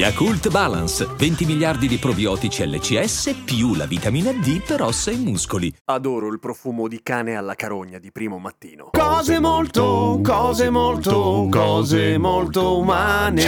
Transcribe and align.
Yakult 0.00 0.48
Balance, 0.48 1.06
20 1.14 1.44
miliardi 1.44 1.86
di 1.86 1.98
probiotici 1.98 2.66
LCS 2.66 3.42
più 3.44 3.74
la 3.74 3.84
vitamina 3.84 4.32
D 4.32 4.64
per 4.66 4.80
ossa 4.80 5.10
e 5.10 5.16
muscoli. 5.16 5.70
Adoro 5.84 6.28
il 6.28 6.38
profumo 6.38 6.88
di 6.88 7.02
cane 7.02 7.36
alla 7.36 7.54
carogna 7.54 7.98
di 7.98 8.10
primo 8.10 8.38
mattino. 8.38 8.88
Cose 8.92 9.38
molto, 9.40 10.18
cose 10.24 10.70
molto, 10.70 11.48
cose 11.50 12.16
molto 12.16 12.78
umane. 12.78 13.44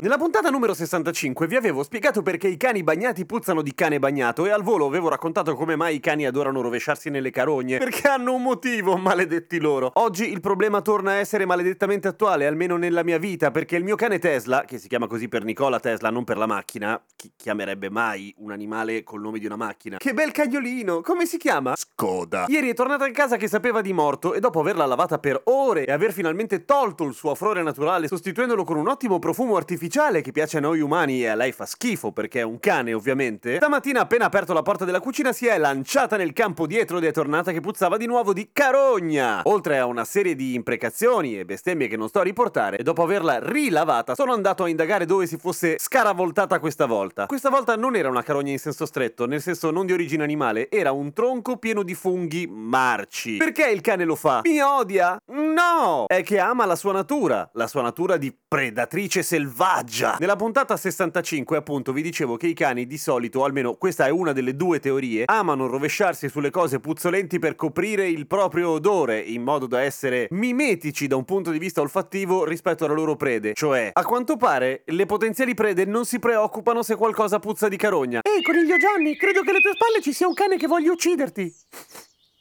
Nella 0.00 0.16
puntata 0.16 0.48
numero 0.48 0.72
65 0.72 1.46
vi 1.46 1.56
avevo 1.56 1.82
spiegato 1.82 2.22
perché 2.22 2.48
i 2.48 2.56
cani 2.56 2.82
bagnati 2.82 3.26
puzzano 3.26 3.60
di 3.60 3.74
cane 3.74 3.98
bagnato 3.98 4.46
e 4.46 4.50
al 4.52 4.62
volo 4.62 4.86
avevo 4.86 5.10
raccontato 5.10 5.54
come 5.54 5.76
mai 5.76 5.96
i 5.96 6.00
cani 6.00 6.24
adorano 6.24 6.62
rovesciarsi 6.62 7.10
nelle 7.10 7.30
carogne. 7.30 7.76
Perché 7.76 8.08
hanno 8.08 8.32
un 8.32 8.42
motivo, 8.42 8.96
maledetti 8.96 9.60
loro. 9.60 9.90
Oggi 9.96 10.30
il 10.30 10.40
problema 10.40 10.80
torna 10.80 11.10
a 11.10 11.16
essere 11.16 11.44
maledettamente 11.44 12.08
attuale, 12.08 12.46
almeno 12.46 12.78
nella 12.78 13.04
mia 13.04 13.18
vita, 13.18 13.50
perché 13.50 13.76
il 13.76 13.84
mio 13.84 13.96
cane 13.96 14.18
Tesla, 14.18 14.64
che 14.64 14.78
si 14.78 14.88
chiama 14.88 15.06
così 15.06 15.28
per 15.28 15.44
Nicola 15.44 15.78
Tesla, 15.78 15.88
non 16.10 16.24
per 16.24 16.36
la 16.36 16.46
macchina, 16.46 17.02
chi 17.16 17.32
chiamerebbe 17.36 17.90
mai 17.90 18.34
un 18.38 18.52
animale 18.52 19.02
col 19.02 19.20
nome 19.20 19.38
di 19.38 19.46
una 19.46 19.56
macchina? 19.56 19.96
Che 19.98 20.14
bel 20.14 20.32
cagnolino! 20.32 21.00
Come 21.00 21.26
si 21.26 21.36
chiama? 21.36 21.74
Skoda. 21.76 22.46
Ieri 22.48 22.70
è 22.70 22.74
tornata 22.74 23.06
in 23.06 23.12
casa 23.12 23.36
che 23.36 23.48
sapeva 23.48 23.80
di 23.80 23.92
morto 23.92 24.34
e 24.34 24.40
dopo 24.40 24.60
averla 24.60 24.86
lavata 24.86 25.18
per 25.18 25.40
ore 25.44 25.84
e 25.84 25.92
aver 25.92 26.12
finalmente 26.12 26.64
tolto 26.64 27.04
il 27.04 27.14
suo 27.14 27.32
afrore 27.32 27.62
naturale 27.62 28.08
sostituendolo 28.08 28.64
con 28.64 28.76
un 28.76 28.88
ottimo 28.88 29.18
profumo 29.18 29.56
artificiale 29.56 30.20
che 30.20 30.32
piace 30.32 30.58
a 30.58 30.60
noi 30.60 30.80
umani 30.80 31.22
e 31.22 31.28
a 31.28 31.34
lei 31.34 31.52
fa 31.52 31.66
schifo 31.66 32.12
perché 32.12 32.40
è 32.40 32.44
un 32.44 32.58
cane 32.60 32.92
ovviamente, 32.92 33.56
stamattina 33.56 34.00
appena 34.00 34.26
aperto 34.26 34.52
la 34.52 34.62
porta 34.62 34.84
della 34.84 35.00
cucina 35.00 35.32
si 35.32 35.46
è 35.46 35.58
lanciata 35.58 36.16
nel 36.16 36.32
campo 36.32 36.66
dietro 36.66 36.98
ed 36.98 37.04
è 37.04 37.12
tornata 37.12 37.52
che 37.52 37.60
puzzava 37.60 37.96
di 37.96 38.06
nuovo 38.06 38.32
di 38.32 38.50
carogna. 38.52 39.42
Oltre 39.44 39.78
a 39.78 39.86
una 39.86 40.04
serie 40.04 40.34
di 40.34 40.54
imprecazioni 40.54 41.38
e 41.38 41.44
bestemmie 41.44 41.88
che 41.88 41.96
non 41.96 42.08
sto 42.08 42.20
a 42.20 42.22
riportare, 42.22 42.76
e 42.76 42.82
dopo 42.82 43.02
averla 43.02 43.38
rilavata 43.40 44.14
sono 44.14 44.32
andato 44.32 44.64
a 44.64 44.68
indagare 44.68 45.06
dove 45.06 45.26
si 45.26 45.36
fosse 45.36 45.76
scaravoltata 45.80 46.58
questa 46.58 46.84
volta. 46.84 47.24
Questa 47.24 47.48
volta 47.48 47.74
non 47.74 47.96
era 47.96 48.10
una 48.10 48.22
carogna 48.22 48.52
in 48.52 48.58
senso 48.58 48.84
stretto, 48.84 49.24
nel 49.24 49.40
senso 49.40 49.70
non 49.70 49.86
di 49.86 49.94
origine 49.94 50.22
animale, 50.22 50.70
era 50.70 50.92
un 50.92 51.14
tronco 51.14 51.56
pieno 51.56 51.82
di 51.82 51.94
funghi 51.94 52.46
marci. 52.46 53.38
Perché 53.38 53.70
il 53.70 53.80
cane 53.80 54.04
lo 54.04 54.14
fa? 54.14 54.42
Mi 54.44 54.60
odia? 54.60 55.16
No! 55.28 56.04
È 56.06 56.22
che 56.22 56.38
ama 56.38 56.66
la 56.66 56.76
sua 56.76 56.92
natura, 56.92 57.48
la 57.54 57.66
sua 57.66 57.80
natura 57.80 58.18
di 58.18 58.36
predatrice 58.46 59.22
selvaggia. 59.22 60.16
Nella 60.20 60.36
puntata 60.36 60.76
65, 60.76 61.56
appunto, 61.56 61.94
vi 61.94 62.02
dicevo 62.02 62.36
che 62.36 62.48
i 62.48 62.54
cani 62.54 62.86
di 62.86 62.98
solito, 62.98 63.42
almeno 63.42 63.76
questa 63.76 64.04
è 64.04 64.10
una 64.10 64.32
delle 64.32 64.56
due 64.56 64.80
teorie, 64.80 65.24
amano 65.24 65.66
rovesciarsi 65.66 66.28
sulle 66.28 66.50
cose 66.50 66.78
puzzolenti 66.78 67.38
per 67.38 67.54
coprire 67.54 68.06
il 68.06 68.26
proprio 68.26 68.68
odore, 68.68 69.18
in 69.18 69.42
modo 69.42 69.66
da 69.66 69.80
essere 69.80 70.26
mimetici 70.32 71.06
da 71.06 71.16
un 71.16 71.24
punto 71.24 71.50
di 71.50 71.58
vista 71.58 71.80
olfattivo 71.80 72.44
rispetto 72.44 72.84
alle 72.84 72.94
loro 72.94 73.16
prede. 73.16 73.54
Cioè, 73.54 73.92
a 73.94 74.04
quanto 74.04 74.36
pare, 74.36 74.82
le 74.84 75.06
potenziali 75.06 75.54
prede 75.54 75.68
non 75.86 76.04
si 76.04 76.18
preoccupano 76.18 76.82
se 76.82 76.96
qualcosa 76.96 77.38
puzza 77.38 77.68
di 77.68 77.76
carogna. 77.76 78.20
Ehi, 78.22 78.42
coniglio 78.42 78.76
Gianni, 78.76 79.16
credo 79.16 79.42
che 79.42 79.50
alle 79.50 79.60
tue 79.60 79.72
spalle 79.74 80.00
ci 80.02 80.12
sia 80.12 80.26
un 80.26 80.34
cane 80.34 80.56
che 80.56 80.66
voglia 80.66 80.92
ucciderti. 80.92 81.54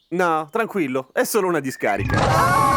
No, 0.10 0.48
tranquillo, 0.52 1.10
è 1.14 1.24
solo 1.24 1.48
una 1.48 1.60
discarica. 1.60 2.18
Nel 2.18 2.69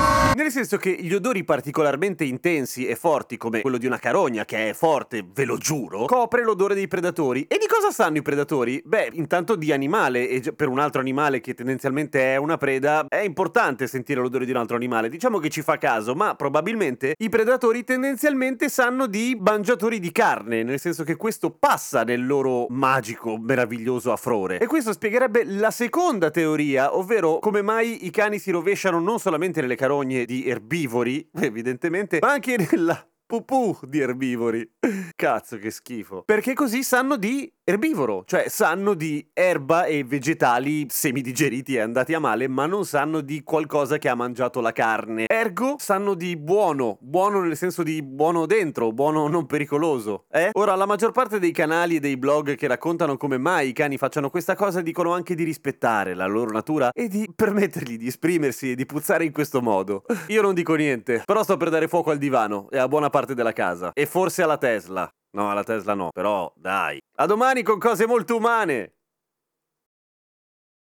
senso 0.53 0.77
che 0.77 0.97
gli 1.01 1.13
odori 1.13 1.43
particolarmente 1.45 2.25
intensi 2.25 2.87
e 2.87 2.95
forti, 2.95 3.37
come 3.37 3.61
quello 3.63 3.79
di 3.79 3.87
una 3.87 3.99
carogna, 3.99 4.45
che 4.45 4.71
è 4.71 4.73
forte, 4.75 5.27
ve 5.33 5.45
lo 5.45 5.57
giuro, 5.57 6.05
copre 6.05 6.45
l'odore 6.45 6.75
dei 6.75 6.87
predatori. 6.87 7.47
E 7.49 7.59
di 7.59 7.67
cosa 7.67 7.91
sanno 7.91 8.19
i 8.19 8.23
predatori? 8.23 8.81
Beh, 8.85 9.11
intanto 9.15 9.57
di 9.57 9.73
animale, 9.73 10.29
e 10.29 10.53
per 10.53 10.69
un 10.69 10.79
altro 10.79 11.01
animale 11.01 11.41
che 11.41 11.55
tendenzialmente 11.55 12.35
è 12.35 12.37
una 12.37 12.57
preda, 12.57 13.07
è 13.09 13.21
importante 13.21 13.87
sentire 13.87 14.21
l'odore 14.21 14.45
di 14.45 14.51
un 14.51 14.59
altro 14.59 14.77
animale. 14.77 15.09
Diciamo 15.09 15.39
che 15.39 15.49
ci 15.49 15.63
fa 15.63 15.79
caso, 15.79 16.15
ma 16.15 16.35
probabilmente 16.35 17.15
i 17.17 17.29
predatori 17.29 17.83
tendenzialmente 17.85 18.69
sanno 18.69 19.07
di 19.07 19.37
mangiatori 19.41 19.99
di 19.99 20.13
carne, 20.13 20.63
nel 20.63 20.79
senso 20.79 21.03
che 21.03 21.17
questo 21.17 21.51
passa 21.51 22.03
nel 22.05 22.27
loro 22.27 22.67
magico, 22.69 23.39
meraviglioso 23.39 24.13
afrore. 24.13 24.59
E 24.59 24.67
questo 24.67 24.93
spiegherebbe 24.93 25.45
la 25.45 25.71
seconda 25.71 26.31
teoria, 26.31 26.97
ovvero 26.97 27.39
come 27.39 27.63
mai 27.63 28.07
i 28.07 28.11
cani 28.11 28.39
si 28.39 28.51
rovesciano 28.51 29.01
non 29.01 29.19
solamente 29.19 29.61
nelle 29.61 29.77
carogne 29.77 30.25
erbivori, 30.47 31.29
evidentemente, 31.41 32.19
ma 32.21 32.33
anche 32.33 32.57
nella 32.57 33.07
pupù 33.27 33.79
di 33.83 34.01
erbivori. 34.01 34.71
Cazzo, 35.17 35.57
che 35.57 35.71
schifo. 35.71 36.23
Perché 36.25 36.53
così 36.53 36.83
sanno 36.83 37.17
di 37.17 37.51
erbivoro, 37.65 38.25
cioè 38.27 38.49
sanno 38.49 38.95
di 38.95 39.25
erba 39.33 39.85
e 39.85 40.03
vegetali 40.03 40.87
semidigeriti 40.89 41.77
e 41.77 41.81
andati 41.81 42.13
a 42.13 42.19
male, 42.19 42.49
ma 42.49 42.67
non 42.67 42.85
sanno 42.85 43.21
di 43.21 43.43
qualcosa 43.45 43.99
che 43.99 44.09
ha 44.09 44.17
mangiato 44.17 44.61
la 44.61 44.73
carne. 44.73 45.27
Ergo 45.29 45.77
sanno 45.79 46.15
di 46.15 46.37
buono, 46.37 46.99
buono 47.01 47.41
nel 47.41 47.57
senso 47.57 47.85
di 47.85 48.03
buono 48.03 48.47
dentro, 48.47 48.91
buono 48.93 49.29
non 49.29 49.47
pericoloso, 49.47 50.25
eh? 50.31 50.51
Ora, 50.55 50.75
la 50.75 50.87
maggior 50.87 51.13
parte 51.13 51.39
dei 51.39 51.53
canali 51.53 51.97
e 51.97 52.01
dei 52.01 52.17
blog 52.17 52.57
che 52.57 52.67
raccontano 52.67 53.17
come 53.17 53.39
mai 53.39 53.69
i 53.69 53.73
cani 53.73 53.97
facciano 53.97 54.29
questa 54.29 54.57
cosa 54.57 54.81
dicono 54.81 55.13
anche 55.13 55.35
di 55.37 55.45
rispettare 55.45 56.15
la 56.15 56.27
loro 56.27 56.51
natura 56.51 56.91
e 56.93 57.07
di 57.07 57.31
permettergli 57.35 57.97
di 57.97 58.09
esprimersi 58.09 58.73
e 58.73 58.75
di 58.75 58.87
puzzare 58.87 59.25
in 59.25 59.33
questo 59.33 59.63
modo. 59.63 60.05
Io 60.29 60.43
non 60.43 60.55
dico 60.55 60.75
niente, 60.75 61.23
però 61.25 61.45
sto 61.45 61.57
per 61.57 61.71
dare 61.71 61.87
fuoco 61.87 62.11
al 62.11 62.19
divano 62.19 62.69
e 62.71 62.79
a 62.79 62.89
buona 62.89 63.09
parte 63.09 63.35
della 63.35 63.53
casa. 63.53 63.93
E 63.95 64.07
forse 64.07 64.43
alla 64.43 64.59
Tesla. 64.59 65.09
No, 65.35 65.51
alla 65.51 65.65
Tesla 65.65 65.95
no, 65.95 66.11
però 66.13 66.53
dai. 66.57 67.01
A 67.17 67.27
domani 67.27 67.63
con 67.63 67.79
cose 67.79 68.07
molto 68.07 68.37
umane! 68.37 68.97